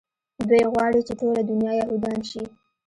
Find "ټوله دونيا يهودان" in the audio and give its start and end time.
1.19-2.19